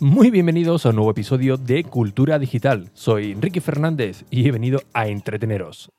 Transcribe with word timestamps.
Muy 0.00 0.30
bienvenidos 0.30 0.86
a 0.86 0.90
un 0.90 0.94
nuevo 0.94 1.10
episodio 1.10 1.56
de 1.56 1.82
Cultura 1.82 2.38
Digital. 2.38 2.88
Soy 2.94 3.32
Enrique 3.32 3.60
Fernández 3.60 4.24
y 4.30 4.46
he 4.46 4.52
venido 4.52 4.80
a 4.92 5.08
entreteneros. 5.08 5.90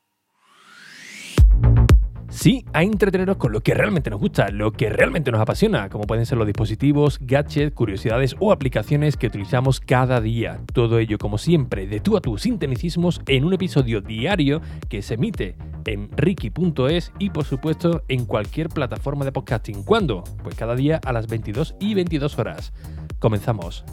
Sí, 2.29 2.63
a 2.71 2.83
entreteneros 2.83 3.35
con 3.35 3.51
lo 3.51 3.59
que 3.59 3.73
realmente 3.73 4.09
nos 4.09 4.21
gusta, 4.21 4.51
lo 4.51 4.71
que 4.71 4.89
realmente 4.89 5.31
nos 5.31 5.41
apasiona, 5.41 5.89
como 5.89 6.05
pueden 6.05 6.25
ser 6.25 6.37
los 6.37 6.47
dispositivos, 6.47 7.19
gadgets, 7.19 7.75
curiosidades 7.75 8.37
o 8.39 8.53
aplicaciones 8.53 9.17
que 9.17 9.27
utilizamos 9.27 9.81
cada 9.81 10.21
día. 10.21 10.61
Todo 10.73 10.99
ello, 10.99 11.17
como 11.17 11.37
siempre, 11.37 11.85
de 11.85 11.99
tú 11.99 12.15
a 12.15 12.21
tú, 12.21 12.37
sin 12.37 12.57
tecnicismos, 12.57 13.21
en 13.27 13.43
un 13.43 13.53
episodio 13.53 13.99
diario 13.99 14.61
que 14.87 15.01
se 15.01 15.15
emite 15.15 15.57
en 15.85 16.09
ricky.es 16.15 17.11
y, 17.19 17.31
por 17.31 17.43
supuesto, 17.43 18.03
en 18.07 18.25
cualquier 18.25 18.69
plataforma 18.69 19.25
de 19.25 19.33
podcasting. 19.33 19.83
¿Cuándo? 19.83 20.23
Pues 20.41 20.55
cada 20.55 20.75
día 20.75 21.01
a 21.03 21.11
las 21.11 21.27
22 21.27 21.75
y 21.81 21.95
22 21.95 22.39
horas. 22.39 22.71
Comenzamos. 23.19 23.83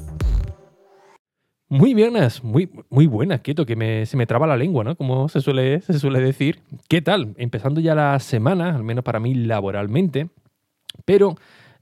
Muy 1.68 1.94
buenas, 1.94 2.44
muy, 2.44 2.70
muy 2.90 3.08
buenas, 3.08 3.40
quieto, 3.40 3.66
que 3.66 4.06
se 4.06 4.16
me 4.16 4.26
traba 4.26 4.46
la 4.46 4.56
lengua, 4.56 4.84
¿no? 4.84 4.94
Como 4.94 5.28
se 5.28 5.40
suele, 5.40 5.80
se 5.80 5.98
suele 5.98 6.20
decir. 6.20 6.60
¿Qué 6.88 7.02
tal? 7.02 7.34
Empezando 7.36 7.80
ya 7.80 7.96
la 7.96 8.20
semana, 8.20 8.76
al 8.76 8.84
menos 8.84 9.02
para 9.02 9.18
mí 9.18 9.34
laboralmente, 9.34 10.28
pero 11.04 11.34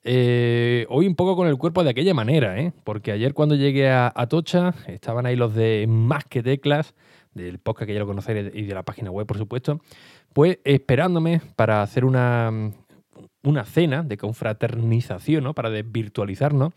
eh, 0.03 0.87
hoy 0.89 1.07
un 1.07 1.15
poco 1.15 1.37
con 1.37 1.47
el 1.47 1.59
cuerpo 1.59 1.85
de 1.85 1.91
aquella 1.91 2.15
manera, 2.15 2.59
¿eh? 2.59 2.73
Porque 2.83 3.13
ayer 3.13 3.35
cuando 3.35 3.57
llegué 3.57 3.91
a, 3.91 4.11
Tocha 4.31 4.73
estaban 4.87 5.27
ahí 5.27 5.37
los 5.37 5.55
de 5.55 5.85
Más 5.87 6.25
que 6.25 6.43
Teclas, 6.43 6.95
del 7.35 7.59
podcast 7.59 7.87
que 7.87 7.93
ya 7.93 8.01
lo 8.01 8.07
conocéis 8.07 8.55
y 8.55 8.63
de 8.63 8.75
la 8.75 8.85
página 8.85 9.11
web, 9.11 9.27
por 9.27 9.37
supuesto, 9.37 9.83
pues 10.33 10.61
esperándome 10.65 11.43
para 11.57 11.83
hacer 11.83 12.07
una, 12.07 12.73
una 13.43 13.65
cena 13.65 14.03
de 14.03 14.17
confraternización, 14.17 15.45
¿no? 15.45 15.53
Para 15.53 15.69
desvirtualizarnos 15.69 16.73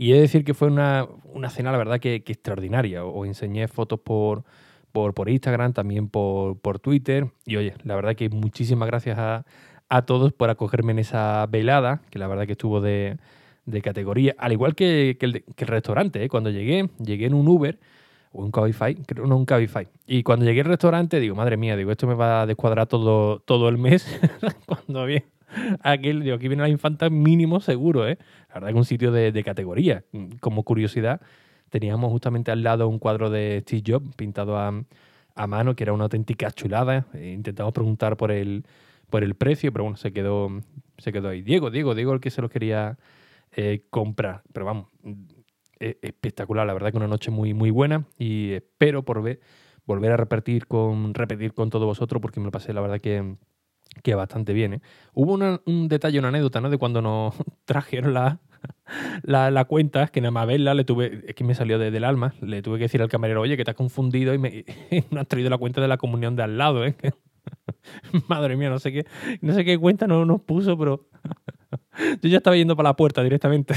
y 0.00 0.12
he 0.12 0.14
de 0.14 0.22
decir 0.22 0.44
que 0.44 0.54
fue 0.54 0.68
una, 0.68 1.06
cena, 1.50 1.72
la 1.72 1.76
verdad, 1.76 2.00
que, 2.00 2.14
extraordinaria. 2.14 3.04
Os 3.04 3.26
enseñé 3.26 3.68
fotos 3.68 4.00
por, 4.00 4.44
por, 4.92 5.28
Instagram, 5.28 5.74
también 5.74 6.08
por, 6.08 6.58
por, 6.58 6.78
Twitter. 6.78 7.30
Y 7.44 7.56
oye, 7.56 7.74
la 7.84 7.96
verdad 7.96 8.16
que 8.16 8.30
muchísimas 8.30 8.88
gracias 8.88 9.18
a, 9.18 9.44
todos 10.06 10.32
por 10.32 10.48
acogerme 10.48 10.92
en 10.92 11.00
esa 11.00 11.44
velada, 11.50 12.00
que 12.08 12.18
la 12.18 12.28
verdad 12.28 12.46
que 12.46 12.52
estuvo 12.52 12.80
de, 12.80 13.18
categoría. 13.82 14.34
Al 14.38 14.52
igual 14.52 14.74
que, 14.74 15.18
el, 15.20 15.44
restaurante, 15.58 16.24
¿eh? 16.24 16.30
cuando 16.30 16.48
llegué, 16.48 16.88
llegué 16.98 17.26
en 17.26 17.34
un 17.34 17.46
Uber 17.46 17.78
o 18.32 18.42
un 18.42 18.50
Cabify, 18.52 18.94
creo 18.94 19.26
no 19.26 19.36
un 19.36 19.44
Cabify. 19.44 19.86
Y 20.06 20.22
cuando 20.22 20.46
llegué 20.46 20.62
al 20.62 20.68
restaurante, 20.68 21.20
digo, 21.20 21.34
madre 21.34 21.58
mía, 21.58 21.76
digo, 21.76 21.92
esto 21.92 22.06
me 22.06 22.14
va 22.14 22.40
a 22.40 22.46
descuadrar 22.46 22.86
todo, 22.86 23.40
todo 23.40 23.68
el 23.68 23.76
mes. 23.76 24.06
cuando 24.64 25.04
vi 25.04 25.22
aquí, 25.82 26.12
digo, 26.12 26.36
aquí 26.36 26.48
viene 26.48 26.62
la 26.62 26.68
infanta 26.68 27.10
mínimo 27.10 27.60
seguro, 27.60 28.08
¿eh? 28.08 28.18
La 28.48 28.54
verdad 28.54 28.68
que 28.68 28.74
un 28.74 28.84
sitio 28.84 29.12
de, 29.12 29.42
categoría. 29.44 30.04
Como 30.40 30.64
curiosidad, 30.64 31.20
teníamos 31.70 32.10
justamente 32.10 32.50
al 32.50 32.62
lado 32.62 32.88
un 32.88 32.98
cuadro 32.98 33.30
de 33.30 33.60
Steve 33.62 33.82
Jobs 33.86 34.14
pintado 34.16 34.58
a, 34.58 34.72
mano, 35.46 35.74
que 35.74 35.84
era 35.84 35.92
una 35.92 36.04
auténtica 36.04 36.50
chulada. 36.50 37.06
E 37.14 37.30
intentamos 37.30 37.72
preguntar 37.72 38.16
por 38.16 38.30
el, 38.30 38.64
por 39.08 39.24
el 39.24 39.34
precio, 39.34 39.72
pero 39.72 39.84
bueno, 39.84 39.96
se 39.96 40.12
quedó, 40.12 40.50
se 40.98 41.12
quedó 41.12 41.28
ahí. 41.28 41.42
Diego, 41.42 41.70
Diego, 41.70 41.94
Diego 41.94 42.12
el 42.12 42.20
que 42.20 42.30
se 42.30 42.42
lo 42.42 42.48
quería 42.48 42.98
eh, 43.52 43.84
comprar. 43.90 44.42
Pero 44.52 44.66
vamos, 44.66 44.88
e, 45.80 45.98
espectacular, 46.02 46.66
la 46.66 46.74
verdad 46.74 46.90
que 46.90 46.98
una 46.98 47.08
noche 47.08 47.30
muy, 47.30 47.54
muy 47.54 47.70
buena 47.70 48.04
y 48.18 48.52
espero 48.52 49.02
por 49.02 49.22
ver, 49.22 49.40
volver 49.86 50.12
a 50.12 50.16
repetir 50.18 50.66
con, 50.66 51.14
repetir 51.14 51.54
con 51.54 51.70
todos 51.70 51.86
vosotros 51.86 52.20
porque 52.20 52.38
me 52.38 52.46
lo 52.46 52.52
pasé, 52.52 52.74
la 52.74 52.82
verdad 52.82 53.00
que 53.00 53.36
que 54.02 54.14
bastante 54.14 54.52
bien. 54.52 54.74
¿eh? 54.74 54.80
Hubo 55.14 55.38
un 55.64 55.88
detalle, 55.88 56.18
una 56.18 56.28
anécdota, 56.28 56.60
¿no? 56.60 56.70
De 56.70 56.78
cuando 56.78 57.02
nos 57.02 57.34
trajeron 57.64 58.14
la, 58.14 58.40
la, 59.22 59.64
cuenta, 59.64 60.08
que 60.08 60.20
nada 60.20 60.30
más 60.30 60.46
verla, 60.46 60.74
le 60.74 60.84
tuve, 60.84 61.24
es 61.26 61.34
que 61.34 61.44
me 61.44 61.54
salió 61.54 61.78
desde 61.78 61.96
el 61.96 62.04
alma, 62.04 62.34
le 62.40 62.62
tuve 62.62 62.78
que 62.78 62.84
decir 62.84 63.02
al 63.02 63.08
camarero, 63.08 63.40
oye, 63.40 63.56
que 63.56 63.64
te 63.64 63.70
has 63.70 63.76
confundido 63.76 64.34
y 64.34 64.38
me, 64.38 64.64
has 65.16 65.28
traído 65.28 65.50
la 65.50 65.58
cuenta 65.58 65.80
de 65.80 65.88
la 65.88 65.96
comunión 65.96 66.36
de 66.36 66.42
al 66.42 66.58
lado, 66.58 66.84
¿eh? 66.84 66.96
Madre 68.28 68.56
mía, 68.56 68.70
no 68.70 68.78
sé 68.78 68.92
qué, 68.92 69.06
no 69.40 69.54
sé 69.54 69.64
qué 69.64 69.78
cuenta 69.78 70.06
no 70.06 70.24
nos 70.24 70.42
puso, 70.42 70.76
pero 70.78 71.08
yo 72.22 72.28
ya 72.28 72.38
estaba 72.38 72.56
yendo 72.56 72.76
para 72.76 72.90
la 72.90 72.96
puerta 72.96 73.22
directamente. 73.22 73.74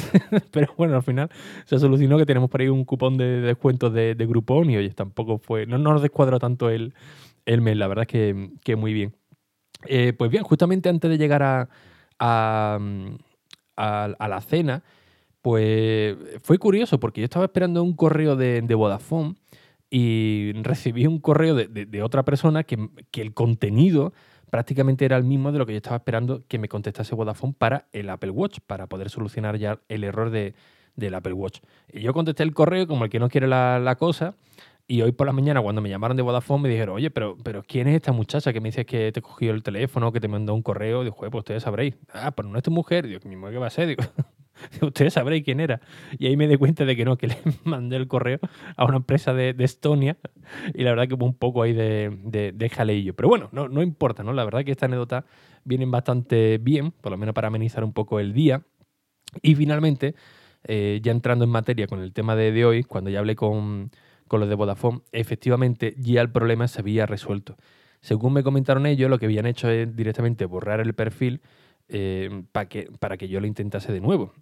pero 0.51 0.73
bueno, 0.77 0.95
al 0.95 1.03
final 1.03 1.29
se 1.65 1.79
solucionó 1.79 2.17
que 2.17 2.25
tenemos 2.25 2.49
por 2.49 2.61
ahí 2.61 2.67
un 2.67 2.85
cupón 2.85 3.17
de, 3.17 3.41
descuentos 3.41 3.93
de, 3.93 4.15
de 4.15 4.25
Groupon 4.25 4.69
y 4.69 4.77
oye, 4.77 4.89
tampoco 4.89 5.37
fue, 5.37 5.65
no, 5.65 5.77
nos 5.77 6.01
descuadró 6.01 6.39
tanto 6.39 6.69
el, 6.69 6.93
el 7.45 7.61
mail, 7.61 7.79
la 7.79 7.87
verdad 7.87 8.03
es 8.03 8.07
que, 8.07 8.49
que 8.63 8.75
muy 8.75 8.93
bien. 8.93 9.15
Eh, 9.87 10.13
pues 10.13 10.31
bien, 10.31 10.43
justamente 10.43 10.89
antes 10.89 11.09
de 11.09 11.17
llegar 11.17 11.43
a, 11.43 11.69
a, 12.19 12.79
la 14.27 14.41
cena, 14.41 14.83
pues 15.41 16.15
fue 16.41 16.57
curioso 16.57 16.99
porque 16.99 17.21
yo 17.21 17.25
estaba 17.25 17.45
esperando 17.45 17.83
un 17.83 17.93
correo 17.93 18.35
de, 18.35 18.61
Vodafone 18.75 19.35
y 19.89 20.53
recibí 20.61 21.05
un 21.05 21.19
correo 21.19 21.55
de, 21.55 22.01
otra 22.01 22.23
persona 22.23 22.63
que, 22.63 22.89
el 23.13 23.33
contenido 23.33 24.13
prácticamente 24.49 25.05
era 25.05 25.17
el 25.17 25.23
mismo 25.23 25.51
de 25.51 25.57
lo 25.57 25.65
que 25.65 25.73
yo 25.73 25.77
estaba 25.77 25.97
esperando 25.97 26.43
que 26.47 26.59
me 26.59 26.69
contestase 26.69 27.15
Vodafone 27.15 27.55
para 27.57 27.87
el 27.91 28.09
Apple 28.09 28.29
Watch, 28.29 28.59
para 28.65 28.87
poder 28.87 29.09
solucionar 29.09 29.57
ya 29.57 29.79
el 29.89 30.03
error 30.03 30.29
del 30.29 31.13
Apple 31.15 31.33
Watch. 31.33 31.59
Y 31.91 32.01
yo 32.01 32.13
contesté 32.13 32.43
el 32.43 32.53
correo 32.53 32.87
como 32.87 33.05
el 33.05 33.09
que 33.09 33.19
no 33.19 33.29
quiere 33.29 33.47
la 33.47 33.95
cosa 33.99 34.35
y 34.87 35.01
hoy 35.01 35.13
por 35.13 35.27
la 35.27 35.33
mañana, 35.33 35.61
cuando 35.61 35.81
me 35.81 35.89
llamaron 35.89 36.17
de 36.17 36.23
Vodafone, 36.23 36.63
me 36.63 36.69
dijeron, 36.69 36.95
oye, 36.95 37.09
pero, 37.09 37.37
pero 37.41 37.63
¿quién 37.63 37.87
es 37.87 37.95
esta 37.95 38.11
muchacha 38.11 38.51
que 38.51 38.59
me 38.59 38.67
dice 38.67 38.85
que 38.85 39.11
te 39.11 39.21
cogió 39.21 39.51
el 39.51 39.63
teléfono, 39.63 40.11
que 40.11 40.19
te 40.19 40.27
mandó 40.27 40.53
un 40.53 40.61
correo? 40.61 41.03
Digo, 41.03 41.15
pues 41.15 41.33
ustedes 41.33 41.63
sabréis. 41.63 41.95
Ah, 42.13 42.31
pero 42.31 42.49
no 42.49 42.57
es 42.57 42.63
tu 42.63 42.71
mujer. 42.71 43.07
Digo, 43.07 43.21
¿mi 43.23 43.37
mujer 43.37 43.53
qué 43.53 43.59
va 43.59 43.67
a 43.67 43.69
ser? 43.69 43.87
Digo, 44.73 44.87
ustedes 44.87 45.13
sabréis 45.13 45.43
quién 45.45 45.61
era. 45.61 45.79
Y 46.19 46.27
ahí 46.27 46.35
me 46.35 46.49
di 46.49 46.57
cuenta 46.57 46.83
de 46.83 46.97
que 46.97 47.05
no, 47.05 47.17
que 47.17 47.27
le 47.27 47.37
mandé 47.63 47.95
el 47.95 48.07
correo 48.07 48.39
a 48.75 48.83
una 48.83 48.97
empresa 48.97 49.33
de, 49.33 49.55
Estonia. 49.57 50.17
Y 50.73 50.83
la 50.83 50.89
verdad 50.89 51.07
que 51.07 51.15
fue 51.15 51.27
un 51.27 51.35
poco 51.35 51.61
ahí 51.63 51.71
de, 51.71 52.51
de, 52.53 52.69
jaleillo. 52.69 53.13
Pero 53.15 53.29
bueno, 53.29 53.47
no, 53.53 53.69
no 53.69 53.81
importa, 53.81 54.21
¿no? 54.21 54.33
La 54.33 54.43
verdad 54.43 54.65
que 54.65 54.71
esta 54.71 54.87
anécdota 54.87 55.25
viene 55.63 55.85
bastante 55.85 56.57
bien, 56.57 56.91
por 56.91 57.13
lo 57.13 57.17
menos 57.17 57.33
para 57.33 57.47
amenizar 57.47 57.85
un 57.85 57.93
poco 57.93 58.19
el 58.19 58.33
día. 58.33 58.63
Y 59.41 59.55
finalmente, 59.55 60.13
eh, 60.65 60.99
ya 61.01 61.13
entrando 61.13 61.45
en 61.45 61.51
materia 61.51 61.87
con 61.87 62.01
el 62.01 62.11
tema 62.11 62.35
de, 62.35 62.51
de 62.51 62.65
hoy, 62.65 62.83
cuando 62.83 63.09
ya 63.09 63.19
hablé 63.19 63.37
con 63.37 63.91
con 64.27 64.39
los 64.39 64.49
de 64.49 64.55
Vodafone, 64.55 65.01
efectivamente 65.11 65.95
ya 65.97 66.21
el 66.21 66.31
problema 66.31 66.67
se 66.67 66.81
había 66.81 67.05
resuelto. 67.05 67.57
Según 68.01 68.33
me 68.33 68.43
comentaron 68.43 68.85
ellos, 68.85 69.09
lo 69.09 69.17
que 69.17 69.25
habían 69.25 69.45
hecho 69.45 69.69
es 69.69 69.95
directamente 69.95 70.45
borrar 70.45 70.81
el 70.81 70.93
perfil 70.93 71.41
eh, 71.89 72.43
para, 72.51 72.67
que, 72.67 72.89
para 72.99 73.17
que 73.17 73.27
yo 73.27 73.39
lo 73.39 73.47
intentase 73.47 73.93
de 73.93 74.01
nuevo. 74.01 74.33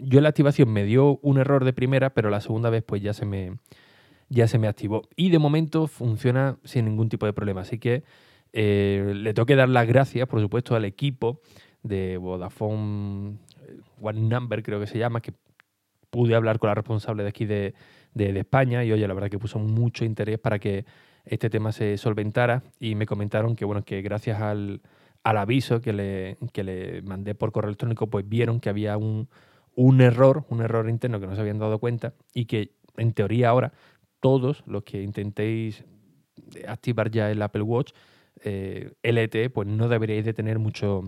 Yo 0.00 0.20
la 0.20 0.30
activación 0.30 0.72
me 0.72 0.84
dio 0.84 1.18
un 1.22 1.38
error 1.38 1.64
de 1.64 1.72
primera, 1.72 2.10
pero 2.14 2.30
la 2.30 2.40
segunda 2.40 2.70
vez 2.70 2.82
pues 2.82 3.02
ya 3.02 3.12
se 3.12 3.26
me, 3.26 3.58
ya 4.28 4.48
se 4.48 4.58
me 4.58 4.68
activó. 4.68 5.02
Y 5.16 5.30
de 5.30 5.38
momento 5.38 5.86
funciona 5.86 6.58
sin 6.64 6.86
ningún 6.86 7.08
tipo 7.08 7.26
de 7.26 7.32
problema. 7.32 7.62
Así 7.62 7.78
que 7.78 8.02
eh, 8.52 9.12
le 9.14 9.34
tengo 9.34 9.46
que 9.46 9.56
dar 9.56 9.68
las 9.68 9.86
gracias, 9.86 10.28
por 10.28 10.40
supuesto, 10.40 10.76
al 10.76 10.84
equipo 10.84 11.40
de 11.82 12.16
Vodafone 12.16 13.38
eh, 13.66 13.80
One 14.00 14.20
Number, 14.22 14.62
creo 14.62 14.80
que 14.80 14.86
se 14.86 14.98
llama, 14.98 15.20
que 15.20 15.34
pude 16.14 16.36
hablar 16.36 16.60
con 16.60 16.68
la 16.68 16.76
responsable 16.76 17.24
de 17.24 17.28
aquí 17.28 17.44
de, 17.44 17.74
de, 18.14 18.38
España 18.38 18.84
y 18.84 18.92
oye, 18.92 19.08
la 19.08 19.14
verdad 19.14 19.28
que 19.28 19.38
puso 19.40 19.58
mucho 19.58 20.04
interés 20.04 20.38
para 20.38 20.60
que 20.60 20.84
este 21.26 21.50
tema 21.50 21.72
se 21.72 21.98
solventara 21.98 22.62
y 22.78 22.94
me 22.94 23.04
comentaron 23.04 23.56
que, 23.56 23.64
bueno, 23.64 23.82
que 23.82 24.00
gracias 24.00 24.40
al, 24.40 24.80
aviso 25.24 25.80
que 25.80 25.92
le, 25.92 26.36
le 26.62 27.02
mandé 27.02 27.34
por 27.34 27.50
correo 27.50 27.70
electrónico, 27.70 28.06
pues 28.06 28.28
vieron 28.28 28.60
que 28.60 28.68
había 28.68 28.96
un, 28.96 29.28
un 29.74 30.00
error, 30.00 30.44
un 30.50 30.60
error 30.60 30.88
interno 30.88 31.18
que 31.18 31.26
no 31.26 31.34
se 31.34 31.40
habían 31.40 31.58
dado 31.58 31.80
cuenta 31.80 32.14
y 32.32 32.44
que 32.44 32.70
en 32.96 33.12
teoría 33.12 33.48
ahora 33.48 33.72
todos 34.20 34.62
los 34.68 34.84
que 34.84 35.02
intentéis 35.02 35.84
activar 36.68 37.10
ya 37.10 37.28
el 37.28 37.42
Apple 37.42 37.62
Watch 37.62 37.90
eh, 38.44 38.92
LTE, 39.02 39.50
pues 39.50 39.66
no 39.66 39.88
deberíais 39.88 40.24
de 40.24 40.32
tener 40.32 40.60
mucho, 40.60 41.02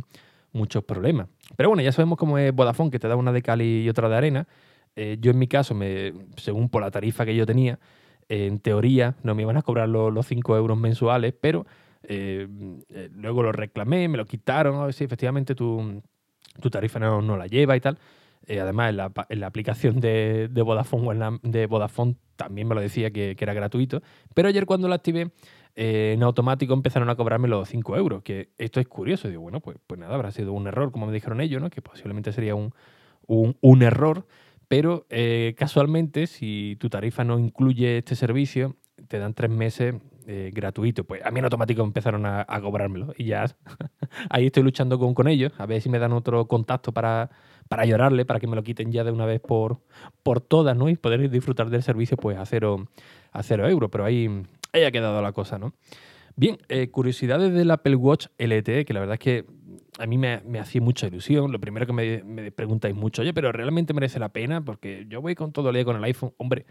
muchos 0.53 0.83
problemas. 0.83 1.29
Pero 1.57 1.69
bueno, 1.69 1.83
ya 1.85 1.93
sabemos 1.93 2.19
cómo 2.19 2.39
es 2.39 2.53
Vodafone, 2.53 2.91
que 2.91 2.99
te 2.99 3.07
da 3.07 3.15
una 3.15 3.31
de 3.31 3.43
cal 3.43 3.63
y 3.63 3.89
otra 3.89 4.09
de 4.09 4.17
arena. 4.17 4.49
Eh, 4.97 5.19
yo 5.21 5.31
en 5.31 5.39
mi 5.39 5.47
caso, 5.47 5.77
según 6.37 6.71
por 6.71 6.83
la 6.83 6.91
tarifa 6.91 7.27
que 7.27 7.37
yo 7.37 7.45
tenía, 7.45 7.79
en 8.29 8.59
teoría 8.59 9.15
no 9.23 9.35
me 9.35 9.43
iban 9.43 9.59
a 9.59 9.63
cobrar 9.63 9.89
los, 9.89 10.27
5 10.27 10.57
euros 10.57 10.79
mensuales, 10.79 11.35
pero 11.39 11.67
eh, 12.03 12.49
eh, 12.89 13.11
luego 13.13 13.43
lo 13.43 13.53
reclamé, 13.53 14.09
me 14.09 14.17
lo 14.17 14.25
quitaron, 14.25 14.77
a 14.77 14.87
ver 14.87 14.95
si 14.95 15.05
efectivamente 15.05 15.55
tu, 15.55 16.03
tarifa 16.71 16.99
no, 16.99 17.37
la 17.37 17.47
lleva 17.47 17.77
y 17.77 17.81
tal. 17.81 17.99
además, 18.49 18.91
en 18.91 18.97
la, 18.97 19.13
la, 19.29 19.47
aplicación 19.47 20.01
de, 20.01 20.49
Vodafone 20.51 21.39
de 21.43 21.67
Vodafone 21.67 22.17
también 22.37 22.67
me 22.67 22.75
lo 22.75 22.81
decía 22.81 23.11
que, 23.11 23.37
era 23.39 23.53
gratuito, 23.53 24.03
pero 24.35 24.49
ayer 24.49 24.65
cuando 24.65 24.89
lo 24.89 24.95
activé, 24.95 25.31
en 25.75 26.23
automático 26.23 26.73
empezaron 26.73 27.11
a 27.11 27.17
cobrarme 27.17 27.49
los 27.49 27.69
5 27.69 27.99
euros, 27.99 28.23
que 28.23 28.49
esto 28.57 28.81
es 28.81 28.89
curioso. 28.89 29.29
Digo, 29.29 29.43
bueno, 29.43 29.61
pues, 29.61 29.77
pues 29.87 30.01
nada, 30.01 30.15
habrá 30.15 30.31
sido 30.31 30.55
un 30.55 30.67
error, 30.67 30.91
como 30.91 31.07
me 31.07 31.13
dijeron 31.13 31.43
ellos, 31.43 31.63
que 31.69 31.83
posiblemente 31.83 32.33
sería 32.33 32.55
un 32.55 33.83
error 33.83 34.27
pero 34.69 35.07
eh, 35.11 35.55
casualmente, 35.57 36.27
si 36.27 36.77
tu 36.81 36.89
tarifa 36.89 37.25
no 37.25 37.39
incluye 37.39 37.99
este 37.99 38.17
servicio, 38.17 38.77
te 39.09 39.19
dan 39.19 39.35
tres 39.35 39.51
meses 39.51 39.95
eh, 40.27 40.51
gratuito. 40.53 41.05
Pues 41.05 41.25
a 41.25 41.31
mí 41.31 41.39
en 41.39 41.45
automático 41.45 41.83
empezaron 41.83 42.27
a, 42.27 42.45
cobrármelo 42.61 43.15
y 43.17 43.27
ya 43.27 43.47
ahí 44.31 44.47
estoy 44.47 44.65
luchando 44.65 44.99
con, 44.99 45.15
con 45.15 45.29
ellos, 45.29 45.53
a 45.59 45.67
ver 45.67 45.81
si 45.81 45.89
me 45.89 45.99
dan 45.99 46.13
otro 46.13 46.49
contacto 46.49 46.93
para, 46.93 47.31
para 47.69 47.85
llorarle, 47.85 48.25
para 48.25 48.41
que 48.41 48.49
me 48.49 48.57
lo 48.57 48.65
quiten 48.65 48.91
ya 48.91 49.05
de 49.05 49.13
una 49.13 49.25
vez 49.25 49.41
por, 49.41 49.81
por 50.23 50.41
todas, 50.41 50.77
¿no? 50.77 50.89
Y 50.89 50.97
poder 50.97 51.31
disfrutar 51.31 51.71
del 51.71 51.83
servicio 51.83 52.17
pues 52.17 52.37
a 52.39 52.45
cero, 52.45 52.89
a 53.31 53.43
cero 53.45 53.69
euros, 53.69 53.89
pero 53.91 54.05
ahí, 54.05 54.43
ahí 54.73 54.83
ha 54.83 54.91
quedado 54.91 55.23
la 55.23 55.33
cosa, 55.33 55.59
¿no? 55.59 55.75
Bien, 56.35 56.59
eh, 56.69 56.91
curiosidades 56.91 57.55
del 57.55 57.71
Apple 57.71 57.97
Watch 57.97 58.27
LTE, 58.37 58.85
que 58.85 58.93
la 58.93 59.01
verdad 59.01 59.15
es 59.15 59.21
que 59.21 59.45
a 59.99 60.07
mí 60.07 60.19
me, 60.19 60.41
hacía 60.59 60.81
mucha 60.81 61.07
ilusión. 61.07 61.53
Lo 61.53 61.61
primero 61.61 61.87
que 61.87 61.93
me, 61.93 62.53
preguntáis 62.53 62.95
mucho, 62.95 63.23
oye, 63.23 63.33
pero 63.33 63.53
¿realmente 63.53 63.95
merece 63.95 64.19
la 64.19 64.31
pena? 64.31 64.65
Porque 64.65 65.07
yo 65.09 65.21
voy 65.21 65.35
con 65.35 65.53
todo 65.53 65.71
el 65.71 65.85
con 65.85 65.97
el 65.97 66.05
iPhone. 66.05 66.35
Hombre, 66.39 66.67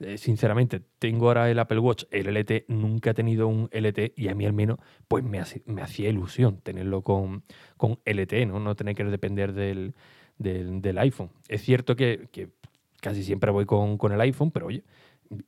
eh, 0.00 0.16
sinceramente, 0.16 0.80
tengo 0.98 1.28
ahora 1.28 1.50
el 1.50 1.58
Apple 1.58 1.78
Watch, 1.78 2.04
el 2.10 2.28
LT, 2.28 2.64
nunca 2.68 3.10
he 3.10 3.14
tenido 3.14 3.48
un 3.48 3.68
LT 3.70 4.14
y 4.16 4.28
a 4.28 4.34
mí 4.34 4.46
al 4.46 4.54
menos, 4.54 4.78
pues 5.08 5.22
me, 5.22 5.38
hacía 5.38 6.08
ilusión 6.08 6.60
tenerlo 6.62 7.02
con, 7.02 7.44
con 7.76 7.98
LT, 8.06 8.46
¿no? 8.46 8.60
No 8.60 8.74
tener 8.74 8.94
que 8.94 9.04
depender 9.04 9.52
del, 9.52 9.94
del, 10.38 10.98
iPhone. 10.98 11.30
Es 11.48 11.62
cierto 11.62 11.96
que, 11.96 12.28
casi 13.00 13.22
siempre 13.22 13.50
voy 13.50 13.66
con, 13.66 14.12
el 14.12 14.20
iPhone, 14.22 14.50
pero 14.50 14.66
oye, 14.66 14.84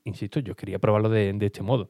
insisto, 0.05 0.41
yo 0.41 0.55
quería 0.55 0.79
probarlo 0.79 1.09
de, 1.09 1.35
este 1.41 1.63
modo. 1.63 1.89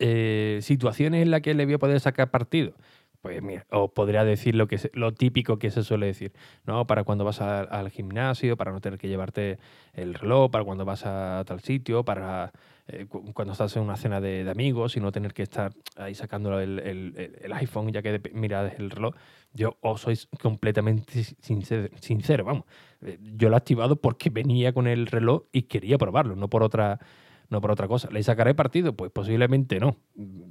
Eh, 0.00 0.58
situaciones 0.62 1.22
en 1.22 1.30
las 1.30 1.42
que 1.42 1.54
le 1.54 1.64
voy 1.64 1.74
a 1.74 1.78
poder 1.78 2.00
sacar 2.00 2.30
partido. 2.30 2.74
Pues 3.20 3.42
mira, 3.42 3.66
os 3.70 3.90
podría 3.90 4.22
decir 4.22 4.54
lo, 4.54 4.68
que 4.68 4.78
lo 4.92 5.12
típico 5.12 5.58
que 5.58 5.72
se 5.72 5.82
suele 5.82 6.06
decir, 6.06 6.32
¿no? 6.64 6.86
Para 6.86 7.02
cuando 7.02 7.24
vas 7.24 7.40
al 7.40 7.90
gimnasio, 7.90 8.56
para 8.56 8.70
no 8.70 8.80
tener 8.80 8.96
que 8.98 9.08
llevarte 9.08 9.58
el 9.92 10.14
reloj, 10.14 10.52
para 10.52 10.64
cuando 10.64 10.84
vas 10.84 11.04
a 11.04 11.42
tal 11.44 11.60
sitio, 11.60 12.04
para 12.04 12.52
eh, 12.86 13.06
cuando 13.06 13.52
estás 13.52 13.76
en 13.76 13.82
una 13.82 13.96
cena 13.96 14.20
de, 14.20 14.48
amigos 14.48 14.96
y 14.96 15.00
no 15.00 15.10
tener 15.10 15.34
que 15.34 15.42
estar 15.42 15.72
ahí 15.96 16.14
sacando 16.14 16.60
el, 16.60 17.44
iPhone 17.52 17.92
ya 17.92 18.02
que 18.02 18.20
miras 18.34 18.78
el 18.78 18.90
reloj. 18.90 19.14
Yo 19.52 19.76
os 19.80 20.00
soy 20.02 20.16
completamente 20.40 21.24
sincero, 21.24 21.88
sincero, 22.00 22.44
vamos. 22.44 22.64
Eh, 23.02 23.18
yo 23.20 23.48
lo 23.48 23.56
he 23.56 23.58
activado 23.58 23.96
porque 23.96 24.30
venía 24.30 24.72
con 24.72 24.86
el 24.86 25.06
reloj 25.06 25.42
y 25.50 25.62
quería 25.62 25.98
probarlo, 25.98 26.36
no 26.36 26.48
por 26.48 26.62
otra 26.62 27.00
no 27.50 27.60
por 27.60 27.70
otra 27.70 27.88
cosa. 27.88 28.08
¿Le 28.10 28.22
sacaré 28.22 28.54
partido? 28.54 28.94
Pues 28.94 29.10
posiblemente 29.10 29.80
no. 29.80 29.96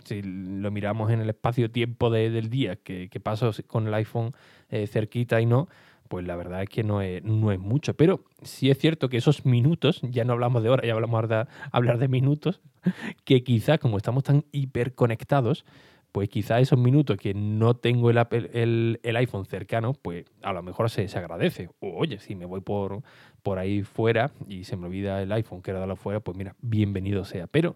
Si 0.04 0.22
lo 0.22 0.72
miramos 0.72 1.12
en 1.12 1.22
el 1.22 1.30
espacio-tiempo 1.30 2.10
del 2.10 2.50
día, 2.50 2.78
que, 2.78 3.10
paso 3.22 3.52
con 3.68 3.88
el 3.88 3.94
iPhone 3.94 4.34
eh, 4.70 4.88
cerquita 4.88 5.40
y 5.42 5.46
no, 5.46 5.68
pues 6.08 6.26
la 6.26 6.36
verdad 6.36 6.64
es 6.64 6.70
que 6.70 6.84
no 6.84 7.02
es, 7.02 7.24
no 7.24 7.52
es 7.52 7.60
mucho. 7.60 7.94
Pero 7.96 8.24
sí 8.42 8.70
es 8.70 8.78
cierto 8.78 9.10
que 9.10 9.18
esos 9.18 9.46
minutos, 9.46 10.02
ya 10.04 10.24
no 10.24 10.34
hablamos 10.34 10.64
de 10.64 10.70
horas, 10.70 10.86
ya 10.86 10.94
hablamos 10.94 11.28
de 11.30 11.46
hablar 11.72 11.98
de 12.00 12.08
minutos, 12.08 12.62
que 13.26 13.44
quizás 13.44 13.80
como 13.80 13.98
estamos 13.98 14.24
tan 14.24 14.46
hiperconectados, 14.52 15.66
pues 16.18 16.30
quizá 16.30 16.60
esos 16.60 16.80
minutos 16.80 17.16
que 17.16 17.36
no 17.36 17.76
tengo 17.76 18.10
el, 18.10 18.18
el, 19.04 19.16
iPhone 19.18 19.46
cercano, 19.46 19.94
pues 19.94 20.26
a 20.42 20.52
lo 20.52 20.64
mejor 20.64 20.90
se, 20.90 21.08
se, 21.08 21.20
agradece. 21.20 21.70
O 21.80 21.96
oye, 21.96 22.18
si 22.18 22.34
me 22.34 22.48
voy 22.48 22.62
por, 22.62 23.04
por 23.44 23.60
ahí 23.60 23.84
fuera 23.84 24.32
y 24.48 24.64
se 24.64 24.78
me 24.78 24.88
olvida 24.88 25.22
el 25.22 25.32
iPhone, 25.32 25.62
quiero 25.62 25.78
darlo 25.78 25.96
fuera, 25.96 26.20
pues 26.20 26.36
mira, 26.36 26.56
bienvenido 26.60 27.24
sea. 27.24 27.46
Pero 27.46 27.76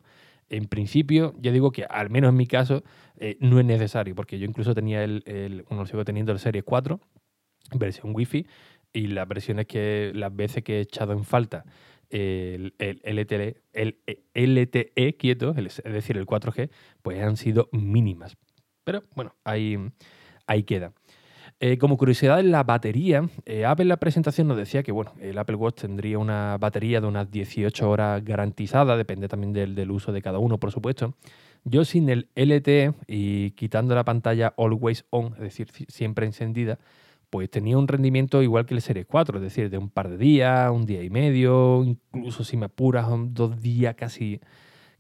en 0.50 0.66
principio, 0.66 1.36
ya 1.38 1.52
digo 1.52 1.72
que 1.72 1.86
al 1.88 2.10
menos 2.10 2.30
en 2.30 2.38
mi 2.38 2.48
caso, 2.48 2.82
eh, 3.18 3.38
no 3.42 3.60
es 3.60 3.66
necesario, 3.68 4.16
porque 4.16 4.40
yo 4.40 4.48
incluso 4.48 4.74
tenía 4.74 5.04
el, 5.04 5.22
el 5.28 5.62
bueno, 5.70 5.86
sigo 5.86 6.04
teniendo 6.04 6.32
el 6.32 6.40
Series 6.40 6.64
4, 6.64 7.00
versión 7.76 8.12
Wi-Fi, 8.16 8.48
y 8.92 9.06
las 9.06 9.28
versiones 9.28 9.68
que, 9.68 10.14
las 10.16 10.36
veces 10.36 10.64
que 10.64 10.80
he 10.80 10.82
echado 10.82 11.14
en 11.14 11.26
falta 11.26 11.64
el, 12.12 12.74
LTE, 13.04 13.62
el 13.74 13.98
LTE 14.34 15.18
quieto, 15.18 15.56
es 15.58 15.82
decir, 15.84 16.18
el 16.18 16.26
4G, 16.26 16.70
pues 17.02 17.22
han 17.22 17.38
sido 17.38 17.70
mínimas. 17.72 18.38
Pero 18.84 19.04
bueno, 19.16 19.36
ahí, 19.44 19.78
ahí 20.48 20.64
queda. 20.64 20.94
Eh, 21.64 21.78
como 21.78 21.96
curiosidad, 21.96 22.40
en 22.40 22.50
la 22.50 22.64
batería, 22.64 23.30
eh, 23.46 23.66
Apple 23.66 23.84
en 23.84 23.90
la 23.90 23.98
presentación 23.98 24.48
nos 24.48 24.58
decía 24.58 24.82
que 24.82 24.92
bueno, 24.92 25.14
el 25.20 25.38
Apple 25.38 25.58
Watch 25.58 25.82
tendría 25.82 26.18
una 26.18 26.58
batería 26.58 27.00
de 27.00 27.06
unas 27.06 27.30
18 27.30 27.88
horas 27.88 28.26
garantizada, 28.26 28.98
depende 28.98 29.28
también 29.28 29.54
del, 29.54 29.76
del 29.76 29.92
uso 29.92 30.12
de 30.12 30.24
cada 30.24 30.40
uno, 30.40 30.60
por 30.60 30.72
supuesto. 30.72 31.14
Yo 31.64 31.86
sin 31.86 32.10
el 32.10 32.30
LTE 32.34 32.96
y 33.06 33.52
quitando 33.52 33.94
la 33.94 34.04
pantalla 34.04 34.56
always 34.58 35.06
on, 35.12 35.34
es 35.36 35.42
decir, 35.42 35.70
siempre 35.88 36.26
encendida, 36.26 36.80
pues 37.32 37.50
tenía 37.50 37.78
un 37.78 37.88
rendimiento 37.88 38.44
igual 38.44 38.66
que 38.66 38.76
el 38.76 38.82
Series 38.82 39.08
4, 39.08 39.38
es 39.38 39.42
decir, 39.42 39.70
de 39.70 39.78
un 39.78 39.90
par 39.90 40.10
de 40.10 40.18
días, 40.18 40.70
un 40.70 40.86
día 40.86 41.02
y 41.02 41.10
medio, 41.10 41.84
incluso 41.84 42.44
si 42.44 42.58
me 42.58 42.66
apuras, 42.66 43.08
dos 43.30 43.62
días 43.62 43.96
casi, 43.96 44.42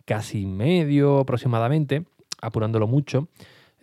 casi 0.06 0.46
medio 0.46 1.20
aproximadamente, 1.20 2.06
apurándolo 2.42 2.88
mucho. 2.88 3.28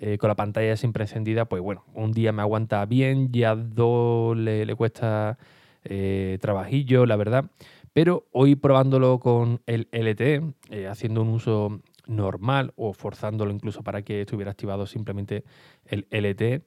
Eh, 0.00 0.16
con 0.16 0.28
la 0.28 0.34
pantalla 0.34 0.76
siempre 0.76 1.04
encendida, 1.04 1.44
pues 1.44 1.60
bueno, 1.60 1.84
un 1.92 2.12
día 2.12 2.32
me 2.32 2.40
aguanta 2.40 2.86
bien, 2.86 3.30
ya 3.32 3.54
dos 3.54 4.34
le, 4.36 4.74
cuesta 4.76 5.36
eh, 5.84 6.38
trabajillo, 6.40 7.04
la 7.04 7.16
verdad. 7.16 7.50
Pero 7.92 8.28
hoy 8.32 8.54
probándolo 8.54 9.20
con 9.20 9.60
el 9.66 9.88
LTE, 9.92 10.54
eh, 10.70 10.86
haciendo 10.86 11.20
un 11.20 11.28
uso 11.28 11.82
normal 12.06 12.72
o 12.76 12.94
forzándolo 12.94 13.52
incluso 13.52 13.82
para 13.82 14.00
que 14.00 14.22
estuviera 14.22 14.52
activado 14.52 14.86
simplemente 14.86 15.44
el 15.84 16.06
LTE, 16.10 16.62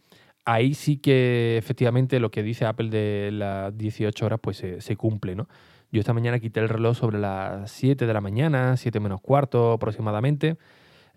ahí 0.45 0.73
sí 0.73 0.97
que 0.97 1.57
efectivamente 1.57 2.19
lo 2.19 2.31
que 2.31 2.43
dice 2.43 2.65
Apple 2.65 2.89
de 2.89 3.29
las 3.31 3.77
18 3.77 4.25
horas 4.25 4.39
pues 4.41 4.57
se, 4.57 4.95
cumple, 4.95 5.35
¿no? 5.35 5.47
Yo 5.91 5.99
esta 5.99 6.13
mañana 6.13 6.39
quité 6.39 6.61
el 6.61 6.69
reloj 6.69 6.97
sobre 6.97 7.19
las 7.19 7.69
7 7.71 8.05
de 8.05 8.13
la 8.13 8.21
mañana, 8.21 8.77
7 8.77 8.99
menos 8.99 9.19
cuarto 9.21 9.73
aproximadamente. 9.73 10.57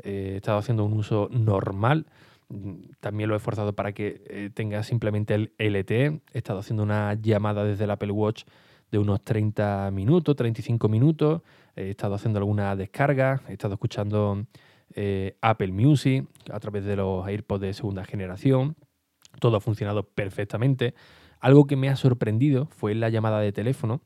Eh, 0.03 0.33
he 0.35 0.37
estado 0.37 0.59
haciendo 0.59 0.85
un 0.85 0.95
uso 0.95 1.29
normal. 1.31 2.07
También 3.01 3.31
lo 3.31 3.37
he 3.37 3.39
forzado 3.39 3.73
para 3.73 3.93
que 3.93 4.23
eh, 4.29 4.51
tenga 4.53 4.83
simplemente 4.83 5.35
el 5.35 5.53
LTE. 5.59 6.21
He 6.33 6.39
estado 6.39 6.59
haciendo 6.59 6.83
una 6.83 7.15
llamada 7.15 7.65
desde 7.65 7.85
el 7.85 7.91
Apple 7.91 8.11
Watch 8.11 8.45
de 8.91 8.99
unos 8.99 9.23
30 9.23 9.91
minutos, 9.93 10.35
35 10.35 10.89
minutos. 10.89 11.43
He 11.77 11.91
estado 11.91 12.15
haciendo 12.15 12.41
alguna 12.41 12.75
descarga. 12.75 13.43
He 13.49 13.53
estado 13.53 13.75
escuchando 13.75 14.45
eh, 14.95 15.37
Apple 15.41 15.71
Music 15.71 16.27
a 16.51 16.59
través 16.59 16.85
de 16.85 16.97
los 16.97 17.27
AirPods 17.27 17.61
de 17.61 17.75
segunda 17.75 18.05
generación 18.05 18.77
todo 19.39 19.57
ha 19.57 19.61
funcionado 19.61 20.03
perfectamente. 20.03 20.95
Algo 21.41 21.67
que 21.67 21.77
me 21.77 21.89
ha 21.89 21.97
sorprendido 21.97 22.67
fue 22.67 22.95
la 22.95 23.09
llamada 23.09 23.41
de 23.41 23.53
teléfono, 23.53 24.01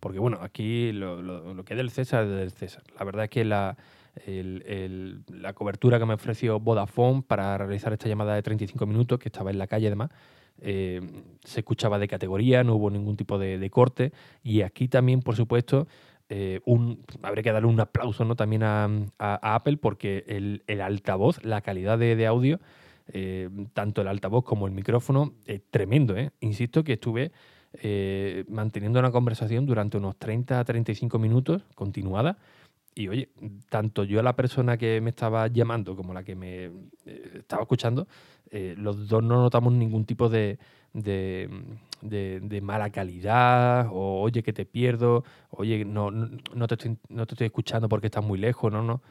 porque 0.00 0.18
bueno, 0.18 0.38
aquí 0.42 0.92
lo, 0.92 1.64
que 1.64 1.74
es 1.74 1.76
del 1.76 1.90
César 1.90 2.24
es 2.24 2.30
del 2.30 2.50
César. 2.52 2.82
La 2.98 3.04
verdad 3.04 3.24
es 3.24 3.30
que 3.30 3.44
la, 3.44 3.76
la 4.26 5.52
cobertura 5.54 5.98
que 5.98 6.06
me 6.06 6.14
ofreció 6.14 6.60
Vodafone 6.60 7.22
para 7.22 7.58
realizar 7.58 7.92
esta 7.92 8.08
llamada 8.08 8.34
de 8.34 8.42
35 8.42 8.86
minutos, 8.86 9.18
que 9.18 9.28
estaba 9.28 9.50
en 9.50 9.58
la 9.58 9.66
calle 9.66 9.88
además, 9.88 10.10
eh, 10.60 11.00
se 11.42 11.60
escuchaba 11.60 11.98
de 11.98 12.08
categoría, 12.08 12.62
no 12.64 12.76
hubo 12.76 12.90
ningún 12.90 13.16
tipo 13.16 13.38
de, 13.38 13.70
corte. 13.70 14.12
Y 14.42 14.62
aquí 14.62 14.88
también, 14.88 15.20
por 15.20 15.36
supuesto, 15.36 15.88
eh, 16.28 16.60
un, 16.64 17.04
habría 17.22 17.42
que 17.42 17.52
darle 17.52 17.68
un 17.68 17.80
aplauso 17.80 18.24
¿no? 18.24 18.36
también 18.36 18.62
a, 18.62 18.88
Apple 19.18 19.78
porque 19.78 20.24
el, 20.28 20.80
altavoz, 20.80 21.44
la 21.44 21.60
calidad 21.60 21.98
de 21.98 22.26
audio 22.26 22.60
eh, 23.08 23.48
tanto 23.72 24.00
el 24.00 24.08
altavoz 24.08 24.44
como 24.44 24.66
el 24.66 24.72
micrófono, 24.72 25.34
es 25.46 25.62
tremendo. 25.70 26.16
¿eh? 26.16 26.30
Insisto 26.40 26.84
que 26.84 26.94
estuve 26.94 27.32
eh, 27.74 28.44
manteniendo 28.48 28.98
una 28.98 29.10
conversación 29.10 29.66
durante 29.66 29.98
unos 29.98 30.16
30 30.16 30.60
a 30.60 30.64
35 30.64 31.18
minutos 31.18 31.62
continuada. 31.74 32.38
Y 32.94 33.08
oye, 33.08 33.30
tanto 33.68 34.04
yo 34.04 34.20
a 34.20 34.22
la 34.22 34.36
persona 34.36 34.76
que 34.76 35.00
me 35.00 35.10
estaba 35.10 35.48
llamando 35.48 35.96
como 35.96 36.14
la 36.14 36.22
que 36.22 36.36
me 36.36 36.70
estaba 37.34 37.62
escuchando, 37.62 38.06
los 38.76 39.08
dos 39.08 39.20
no 39.20 39.42
notamos 39.42 39.72
ningún 39.72 40.04
tipo 40.04 40.28
de, 40.28 40.60
de, 40.92 41.50
de, 42.00 42.60
mala 42.60 42.90
calidad, 42.90 43.88
o 43.90 44.20
oye 44.22 44.44
que 44.44 44.52
te 44.52 44.64
pierdo, 44.64 45.24
oye 45.50 45.84
no, 45.84 46.12
no, 46.12 46.66
te 46.68 46.74
estoy, 46.74 46.96
no 47.08 47.26
te 47.26 47.34
estoy 47.34 47.46
escuchando 47.46 47.88
porque 47.88 48.06
estás 48.06 48.24
muy 48.24 48.38
lejos, 48.38 48.72
no, 48.72 48.80
no 48.80 49.02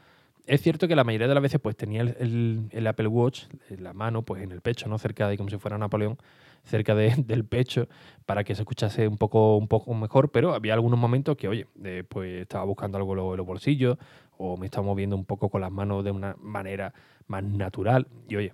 es 0.45 0.62
cierto 0.62 0.88
que 0.88 0.95
la 0.95 1.03
mayoría 1.03 1.27
de 1.27 1.33
las 1.33 1.43
veces 1.43 1.59
pues 1.62 1.75
tenía 1.75 2.01
el, 2.01 2.88
Apple 2.88 3.07
Watch 3.07 3.45
en 3.69 3.83
la 3.83 3.93
mano, 3.93 4.23
pues 4.23 4.43
en 4.43 4.51
el 4.51 4.62
pecho, 4.62 4.89
¿no? 4.89 4.97
Cerca 4.97 5.27
de 5.27 5.38
como 5.38 5.50
si 5.50 5.57
fuera 5.57 5.77
Napoleón, 5.77 6.17
cerca 6.63 6.95
del 6.95 7.45
pecho, 7.45 7.88
para 8.25 8.43
que 8.43 8.55
se 8.55 8.62
escuchase 8.62 9.07
un 9.07 9.17
poco, 9.17 9.57
un 9.57 9.67
poco 9.67 9.93
mejor, 9.93 10.31
pero 10.31 10.53
había 10.53 10.73
algunos 10.73 11.00
momentos 11.00 11.38
que, 11.38 11.47
oye, 11.47 11.67
eh, 11.83 12.03
pues 12.07 12.41
estaba 12.41 12.65
buscando 12.65 12.97
algo 12.97 13.13
en 13.31 13.38
los 13.38 13.45
bolsillos 13.45 13.97
o 14.38 14.57
me 14.57 14.65
estaba 14.65 14.85
moviendo 14.85 15.15
un 15.15 15.25
poco 15.25 15.50
con 15.50 15.62
las 15.62 15.71
manos 15.71 16.03
de 16.03 16.12
una 16.12 16.35
manera 16.39 16.93
más 17.27 17.43
natural 17.43 18.07
y, 18.27 18.35
oye, 18.35 18.51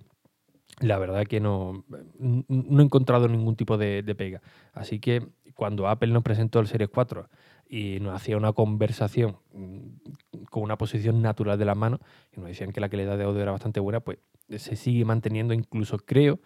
la 0.78 0.98
verdad 0.98 1.26
que 1.26 1.40
no, 1.40 1.84
no 2.18 2.80
he 2.80 2.84
encontrado 2.84 3.28
ningún 3.28 3.56
tipo 3.56 3.76
de, 3.76 4.02
de 4.02 4.14
pega. 4.14 4.40
Así 4.72 4.98
que 4.98 5.26
cuando 5.54 5.88
Apple 5.88 6.10
nos 6.12 6.22
presentó 6.22 6.60
el 6.60 6.68
Series 6.68 6.88
4 6.88 7.28
y 7.70 8.00
nos 8.00 8.16
hacía 8.16 8.36
una 8.36 8.52
conversación 8.52 9.36
mm, 9.54 10.42
con 10.50 10.64
una 10.64 10.76
posición 10.76 11.22
natural 11.22 11.56
de 11.56 11.64
las 11.64 11.76
manos 11.76 12.00
y 12.36 12.40
nos 12.40 12.48
decían 12.48 12.72
que 12.72 12.80
la 12.80 12.88
calidad 12.88 13.16
de 13.16 13.24
audio 13.24 13.40
era 13.40 13.52
bastante 13.52 13.78
buena, 13.78 14.00
pues 14.00 14.18
se 14.56 14.74
sigue 14.74 15.04
manteniendo, 15.04 15.54
incluso 15.54 15.96
creo, 15.98 16.40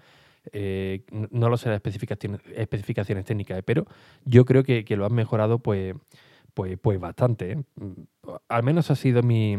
eh, 0.52 1.04
no 1.30 1.48
lo 1.48 1.56
sé 1.56 1.70
las 1.70 1.76
especificaciones, 1.76 3.24
técnicas, 3.24 3.62
pero 3.64 3.86
yo 4.26 4.44
creo 4.44 4.62
que, 4.62 4.84
lo 4.90 5.06
han 5.06 5.14
mejorado 5.14 5.60
pues, 5.60 5.94
pues, 6.52 6.78
pues 6.78 7.00
bastante. 7.00 7.52
¿eh? 7.52 7.64
Al 8.48 8.62
menos 8.62 8.90
ha 8.90 8.94
sido 8.94 9.22
mi, 9.22 9.56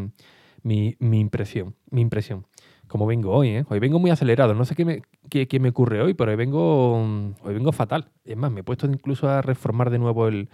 mi, 0.62 0.95
mi, 1.00 1.19
impresión, 1.19 1.74
mi 1.89 2.01
impresión. 2.01 2.45
Como 2.88 3.07
vengo 3.07 3.31
hoy, 3.31 3.50
¿eh? 3.50 3.65
hoy 3.67 3.79
vengo 3.79 3.98
muy 3.98 4.12
acelerado, 4.12 4.53
no 4.53 4.63
sé 4.65 4.75
qué 4.75 4.86
me, 4.86 5.01
qué, 5.31 5.60
me 5.60 5.69
ocurre 5.69 6.03
hoy, 6.03 6.13
pero 6.13 6.29
hoy 6.29 6.38
vengo, 6.38 6.93
hoy 7.41 7.53
vengo 7.55 7.72
fatal. 7.72 8.12
Es 8.24 8.38
más, 8.38 8.51
me 8.51 8.60
he 8.60 8.63
puesto 8.63 8.86
incluso 8.86 9.27
a 9.27 9.41
reformar 9.41 9.89
de 9.89 9.98
nuevo 9.98 10.27
el, 10.27 10.50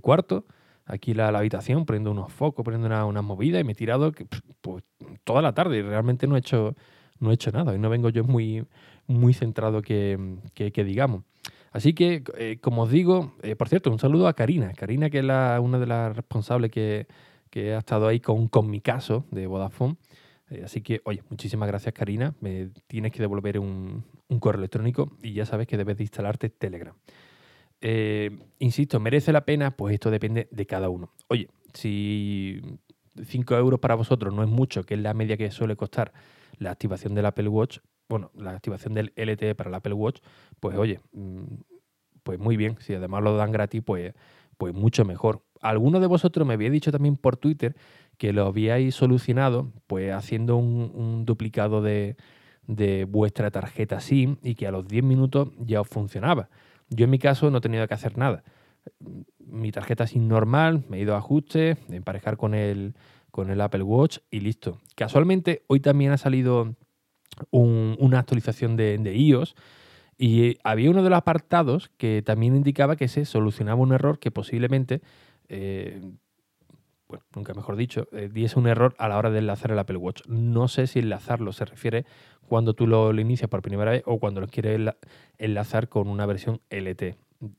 cuarto, 0.00 0.44
aquí 0.84 1.14
la, 1.14 1.28
habitación, 1.28 1.84
poniendo 1.84 2.10
unos 2.10 2.32
focos, 2.32 2.64
poniendo 2.64 2.86
unas 2.86 3.04
una 3.04 3.22
movidas 3.22 3.60
y 3.60 3.64
me 3.64 3.72
he 3.72 3.74
tirado 3.74 4.12
pues, 4.60 4.84
toda 5.24 5.42
la 5.42 5.52
tarde 5.52 5.78
y 5.78 5.82
realmente 5.82 6.26
no 6.26 6.36
he 6.36 6.40
hecho, 6.40 6.74
no 7.20 7.30
he 7.30 7.34
hecho 7.34 7.50
nada. 7.50 7.72
Hoy 7.72 7.78
no 7.78 7.90
vengo 7.90 8.08
yo 8.08 8.24
muy, 8.24 8.64
muy 9.06 9.34
centrado 9.34 9.82
que, 9.82 10.18
digamos. 10.54 11.24
Así 11.70 11.92
que, 11.92 12.22
eh, 12.38 12.58
como 12.60 12.82
os 12.82 12.90
digo, 12.90 13.34
eh, 13.42 13.54
por 13.54 13.68
cierto, 13.68 13.90
un 13.90 13.98
saludo 13.98 14.26
a 14.26 14.32
Karina. 14.32 14.72
Karina, 14.72 15.10
que 15.10 15.18
es 15.18 15.24
una 15.24 15.78
de 15.78 15.86
las 15.86 16.16
responsables 16.16 16.70
que, 16.70 17.06
que 17.50 17.74
ha 17.74 17.78
estado 17.78 18.08
ahí 18.08 18.20
con, 18.20 18.48
con 18.48 18.70
mi 18.70 18.80
caso 18.80 19.26
de 19.30 19.46
Vodafone. 19.46 19.96
Eh, 20.50 20.62
así 20.64 20.80
que, 20.80 21.00
oye, 21.04 21.22
muchísimas 21.28 21.68
gracias 21.68 21.94
Karina. 21.94 22.34
Me 22.40 22.70
tienes 22.86 23.12
que 23.12 23.20
devolver 23.20 23.58
un, 23.58 24.04
correo 24.40 24.60
electrónico 24.60 25.16
y 25.22 25.32
ya 25.32 25.44
sabes 25.44 25.66
que 25.66 25.76
debes 25.76 25.96
de 25.96 26.04
instalarte 26.04 26.48
Telegram. 26.48 26.94
Eh, 27.80 28.36
insisto, 28.58 29.00
¿merece 29.00 29.32
la 29.32 29.44
pena? 29.44 29.76
Pues 29.76 29.94
esto 29.94 30.10
depende 30.10 30.48
de 30.50 30.66
cada 30.66 30.88
uno. 30.88 31.12
Oye, 31.28 31.48
si 31.74 32.60
5 33.24 33.56
euros 33.56 33.80
para 33.80 33.94
vosotros 33.94 34.34
no 34.34 34.42
es 34.42 34.48
mucho, 34.48 34.84
que 34.84 34.94
es 34.94 35.00
la 35.00 35.14
media 35.14 35.36
que 35.36 35.50
suele 35.50 35.76
costar 35.76 36.12
la 36.58 36.70
activación 36.70 37.14
del 37.14 37.26
Apple 37.26 37.48
Watch, 37.48 37.78
bueno, 38.08 38.30
la 38.34 38.52
activación 38.52 38.94
del 38.94 39.12
LTE 39.16 39.54
para 39.54 39.68
el 39.68 39.74
Apple 39.74 39.92
Watch, 39.92 40.20
pues 40.60 40.76
oye, 40.76 41.00
mm, 41.12 41.44
pues 42.22 42.38
muy 42.38 42.56
bien. 42.56 42.76
Si 42.80 42.94
además 42.94 43.22
lo 43.22 43.36
dan 43.36 43.52
gratis, 43.52 43.82
pues, 43.84 44.14
pues 44.56 44.74
mucho 44.74 45.04
mejor. 45.04 45.42
Alguno 45.60 46.00
de 46.00 46.06
vosotros 46.06 46.46
me 46.46 46.54
había 46.54 46.70
dicho 46.70 46.92
también 46.92 47.16
por 47.16 47.36
Twitter 47.36 47.74
que 48.18 48.32
lo 48.32 48.46
habíais 48.46 48.94
solucionado 48.94 49.72
pues 49.86 50.12
haciendo 50.12 50.56
un, 50.56 51.24
duplicado 51.24 51.82
de, 51.82 52.16
vuestra 53.08 53.50
tarjeta 53.50 54.00
SIM 54.00 54.36
y 54.42 54.56
que 54.56 54.66
a 54.66 54.72
los 54.72 54.86
10 54.86 55.04
minutos 55.04 55.50
ya 55.58 55.80
os 55.80 55.88
funcionaba. 55.88 56.50
Yo 56.90 57.04
en 57.04 57.10
mi 57.10 57.18
caso 57.18 57.50
no 57.50 57.58
he 57.58 57.60
tenido 57.60 57.86
que 57.86 57.94
hacer 57.94 58.16
nada. 58.16 58.42
Mi 59.38 59.72
tarjeta 59.72 60.06
SIM 60.06 60.28
normal, 60.28 60.84
me 60.88 60.98
he 60.98 61.00
ido 61.00 61.14
a 61.14 61.18
ajustes, 61.18 61.76
emparejar 61.90 62.36
con 62.36 62.54
el, 62.54 62.94
con 63.30 63.50
el 63.50 63.60
Apple 63.60 63.82
Watch 63.82 64.18
y 64.30 64.40
listo. 64.40 64.80
Casualmente 64.96 65.62
hoy 65.66 65.80
también 65.80 66.12
ha 66.12 66.18
salido 66.18 66.74
una 67.50 68.18
actualización 68.18 68.76
de, 68.76 69.14
iOS 69.14 69.54
y 70.16 70.58
había 70.64 70.90
uno 70.90 71.02
de 71.02 71.10
los 71.10 71.18
apartados 71.18 71.90
que 71.96 72.22
también 72.22 72.56
indicaba 72.56 72.96
que 72.96 73.08
se 73.08 73.24
solucionaba 73.24 73.80
un 73.80 73.92
error 73.92 74.18
que 74.18 74.30
posiblemente 74.30 75.02
eh, 75.48 76.00
bueno, 77.08 77.24
nunca 77.34 77.54
mejor 77.54 77.76
dicho, 77.76 78.06
eh, 78.12 78.28
diese 78.32 78.58
un 78.58 78.66
error 78.66 78.94
a 78.98 79.08
la 79.08 79.16
hora 79.16 79.30
de 79.30 79.38
enlazar 79.38 79.70
el 79.70 79.78
Apple 79.78 79.96
Watch. 79.96 80.26
No 80.26 80.68
sé 80.68 80.86
si 80.86 80.98
enlazarlo 80.98 81.52
se 81.52 81.64
refiere 81.64 82.04
cuando 82.46 82.74
tú 82.74 82.86
lo, 82.86 83.12
inicias 83.18 83.48
por 83.48 83.62
primera 83.62 83.90
vez 83.90 84.02
o 84.06 84.18
cuando 84.18 84.40
lo 84.40 84.46
quieres 84.46 84.80
enlazar 85.38 85.88
con 85.88 86.08
una 86.08 86.26
versión 86.26 86.60
LT. 86.70 87.16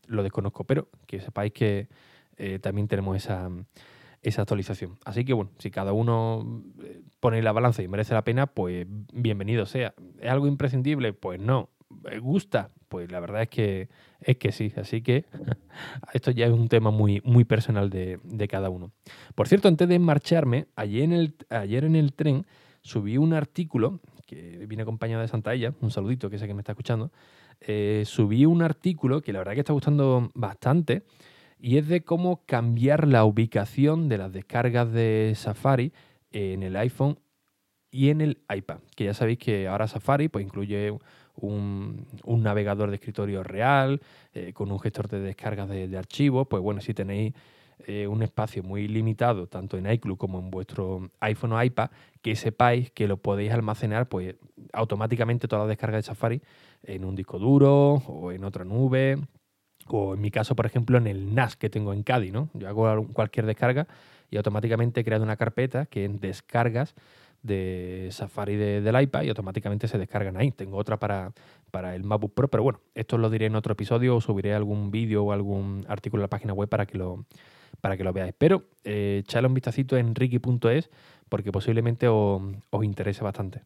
Lo 0.08 0.24
desconozco, 0.24 0.65
pero 0.65 0.89
que 1.08 1.20
sepáis 1.20 1.53
que 1.53 1.88
eh, 2.38 2.60
también 2.60 2.88
tenemos 2.88 3.18
esa, 3.18 3.50
esa 4.22 4.41
actualización. 4.41 4.98
Así 5.06 5.25
que 5.25 5.34
bueno, 5.34 5.51
si 5.58 5.72
cada 5.72 5.94
uno 5.94 6.63
eh, 6.84 7.01
pone 7.20 7.41
la 7.41 7.51
balanza 7.51 7.82
y 7.82 7.88
merece 7.88 8.13
la 8.13 8.24
pena, 8.24 8.48
pues 8.48 8.86
bienvenido 9.13 9.65
sea. 9.65 9.94
¿Es 10.20 10.29
algo 10.29 10.48
imprescindible? 10.48 11.13
Pues 11.13 11.39
no. 11.39 11.70
¿Me 11.89 12.20
gusta? 12.20 12.72
Pues 12.89 13.12
la 13.12 13.19
verdad 13.19 13.43
es 13.43 13.50
que, 13.50 13.88
es 14.19 14.38
que 14.38 14.51
sí. 14.51 14.74
Así 14.75 15.01
que 15.01 15.25
esto 16.13 16.31
ya 16.31 16.48
es 16.48 16.51
un 16.51 16.67
tema 16.67 16.91
muy, 16.91 17.22
muy 17.24 17.46
personal 17.46 17.89
de, 17.89 18.48
cada 18.50 18.69
uno. 18.69 18.91
Por 19.36 19.48
cierto, 19.48 19.67
antes 19.67 19.88
de 19.88 20.00
marcharme, 20.00 20.67
ayer 20.75 21.03
en 21.03 21.13
el, 21.13 21.36
ayer 21.50 21.86
en 21.86 21.96
el 21.96 22.13
tren 22.13 22.46
subí 22.81 23.17
un 23.17 23.34
artículo 23.34 24.00
que 24.25 24.65
viene 24.67 24.84
acompañado 24.84 25.22
de 25.22 25.27
Santa 25.27 25.53
Ella, 25.53 25.74
un 25.81 25.91
saludito 25.91 26.29
que 26.29 26.38
sé 26.38 26.48
que 26.48 26.53
me 26.53 26.62
está 26.62 26.74
escuchando. 26.74 27.12
Eh, 27.62 28.03
subí 28.05 28.46
un 28.46 28.62
artículo 28.62 29.22
que 29.22 29.34
la 29.34 29.39
verdad 29.39 29.53
que 29.53 29.60
está 29.60 29.74
gustando 29.74 30.31
bastante 30.34 31.03
y 31.60 31.77
es 31.77 31.88
de 31.88 32.01
cómo 32.01 32.43
cambiar 32.46 33.08
la 33.08 33.25
ubicación 33.25 34.08
de 34.08 34.17
las 34.17 34.31
descargas 34.31 34.91
de 34.91 35.34
Safari 35.36 35.91
en 36.31 36.63
el 36.63 36.75
iPhone 36.77 37.19
y 37.91 38.10
en 38.10 38.22
el 38.22 38.39
iPad. 38.50 38.79
Que 38.96 39.05
ya 39.05 39.13
sabéis 39.13 39.39
que 39.39 39.67
ahora 39.67 39.88
Safari 39.88 40.29
pues, 40.29 40.46
incluye 40.46 40.98
un, 41.41 42.05
navegador 42.25 42.89
de 42.89 42.96
escritorio 42.96 43.43
real, 43.43 44.01
eh, 44.34 44.53
con 44.53 44.72
un 44.72 44.79
gestor 44.79 45.08
de 45.08 45.19
descargas 45.19 45.69
de, 45.69 45.98
archivos, 45.98 46.48
pues 46.48 46.62
bueno, 46.62 46.81
si 46.81 46.93
tenéis 46.93 47.34
eh, 47.88 48.08
un 48.08 48.22
espacio 48.24 48.63
muy 48.63 48.88
limitado, 48.88 49.48
tanto 49.48 49.77
en 49.77 49.89
iCloud 49.89 50.17
como 50.17 50.39
en 50.39 50.51
vuestro 50.51 51.10
iPhone 51.19 51.53
o 51.53 51.63
iPad, 51.63 51.89
que 52.22 52.36
sepáis 52.36 52.91
que 52.91 53.08
lo 53.08 53.17
podéis 53.17 53.51
almacenar 53.51 54.10
pues 54.10 54.36
automáticamente 54.74 55.48
toda 55.48 55.63
la 55.63 55.67
descarga 55.69 55.98
de 55.98 56.03
Safari 56.03 56.41
en 56.84 57.05
un 57.05 57.15
disco 57.15 57.39
duro 57.39 57.93
o 58.05 58.31
en 58.31 58.43
otra 58.43 58.65
nube, 58.65 59.17
o 59.88 60.13
en 60.13 60.22
mi 60.22 60.31
caso, 60.31 60.55
por 60.55 60.65
ejemplo, 60.65 60.98
en 60.98 61.08
el 61.08 61.34
NAS 61.34 61.55
que 61.55 61.69
tengo 61.69 61.93
en 61.93 62.03
Cádiz, 62.03 62.31
¿no? 62.31 62.50
Yo 62.53 62.67
hago 62.67 63.08
cualquier 63.13 63.46
descarga 63.46 63.88
y 64.29 64.38
automáticamente 64.38 65.01
he 65.01 65.03
creado 65.03 65.24
una 65.24 65.38
carpeta 65.38 65.86
que 65.86 66.05
en 66.05 66.19
descargas 66.19 66.96
de 67.41 68.10
Safari 68.12 68.55
del 68.55 69.01
iPad 69.01 69.24
y 69.24 69.29
automáticamente 69.29 69.88
se 69.88 69.98
descargan 69.98 70.38
ahí. 70.38 70.51
Tengo 70.51 70.77
otra 70.77 70.98
para, 70.98 71.31
para 71.72 71.96
el 71.96 72.03
MacBook 72.03 72.34
Pro, 72.34 72.48
pero 72.48 72.63
bueno, 72.63 72.81
esto 72.96 73.17
lo 73.17 73.29
diré 73.29 73.46
en 73.46 73.55
otro 73.55 73.74
episodio 73.74 74.15
o 74.15 74.22
subiré 74.22 74.53
algún 74.53 74.91
vídeo 74.91 75.24
o 75.24 75.31
algún 75.31 75.86
artículo 75.88 76.22
en 76.22 76.24
la 76.24 76.29
página 76.29 76.53
web 76.53 76.69
para 76.69 76.86
que 76.86 76.98
lo, 76.98 77.25
para 77.81 77.98
que 77.98 78.03
lo 78.03 78.13
veáis. 78.13 78.34
Pero 78.38 78.65
eh, 78.84 79.19
echadle 79.24 79.48
un 79.48 79.53
vistacito 79.53 79.98
en 79.98 80.15
ricky.es 80.15 80.89
porque 81.29 81.51
posiblemente 81.51 82.08
os, 82.08 82.41
interese 82.81 83.24
bastante. 83.24 83.63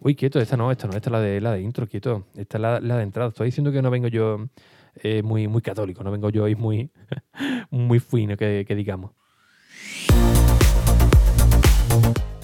Uy, 0.00 0.14
quieto, 0.14 0.40
esta 0.40 0.56
no, 0.56 0.70
esta 0.72 0.86
no, 0.86 0.94
esta 0.94 1.10
es 1.10 1.12
la 1.12 1.20
de, 1.20 1.40
la 1.42 1.52
de 1.52 1.60
intro, 1.60 1.86
quieto. 1.86 2.26
Esta 2.34 2.56
es 2.56 2.62
la, 2.62 2.96
de 2.96 3.02
entrada. 3.02 3.28
Estoy 3.28 3.46
diciendo 3.46 3.70
que 3.70 3.82
no 3.82 3.90
vengo 3.90 4.08
yo 4.08 4.46
eh, 5.02 5.22
muy, 5.22 5.46
muy 5.46 5.60
católico, 5.60 6.02
no 6.02 6.10
vengo 6.10 6.30
yo 6.30 6.44
hoy 6.44 6.56
muy, 6.56 6.90
muy 7.70 8.00
fino, 8.00 8.36
que 8.38 8.64
digamos. 8.74 9.12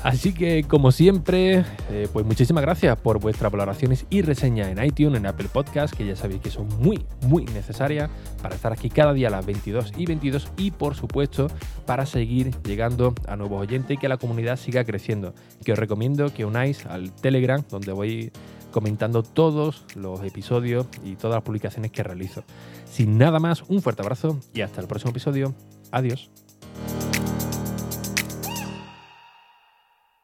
Así 0.07 0.33
que, 0.33 0.63
como 0.63 0.93
siempre, 0.93 1.65
eh, 1.91 2.07
pues 2.13 2.25
muchísimas 2.25 2.63
gracias 2.63 2.97
por 2.97 3.19
vuestras 3.19 3.51
valoraciones 3.51 4.07
y 4.09 4.23
reseñas 4.23 4.69
en 4.69 4.81
iTunes, 4.85 5.19
en 5.19 5.27
Apple 5.27 5.49
Podcast, 5.53 5.93
que 5.93 6.07
ya 6.07 6.15
sabéis 6.15 6.41
que 6.43 6.51
son 6.51 6.69
muy, 6.79 7.05
muy 7.23 7.45
necesarias 7.47 8.09
para 8.41 8.55
estar 8.55 8.73
aquí 8.73 8.89
cada 8.89 9.13
día 9.13 9.27
a 9.27 9.31
las 9.33 9.45
22 9.45 9.95
y 9.97 10.07
22 10.07 10.53
y, 10.59 10.71
por 10.71 10.95
supuesto, 10.95 11.49
para 11.87 12.07
seguir 12.07 12.53
llegando 12.63 13.17
a 13.27 13.35
nuevos 13.35 13.61
oyentes 13.61 13.97
y 13.97 13.99
que 13.99 14.09
la 14.09 14.17
comunidad 14.17 14.59
siga 14.59 14.85
creciendo. 14.85 15.35
Que 15.65 15.73
os 15.73 15.79
recomiendo 15.79 16.33
que 16.33 16.45
unáis 16.45 16.87
al 16.87 17.13
Telegram, 17.13 17.65
donde 17.69 17.91
voy 17.91 18.31
comentando 18.71 19.25
todos 19.25 19.87
los 19.97 20.23
episodios 20.23 20.87
y 21.03 21.17
todas 21.17 21.35
las 21.35 21.43
publicaciones 21.43 21.91
que 21.91 22.05
realizo. 22.05 22.45
Sin 22.85 23.19
nada 23.19 23.41
más, 23.41 23.65
un 23.67 23.83
fuerte 23.83 24.03
abrazo 24.03 24.39
y 24.55 24.61
hasta 24.61 24.81
el 24.81 24.87
próximo 24.87 25.11
episodio. 25.11 25.53
Adiós. 25.91 26.31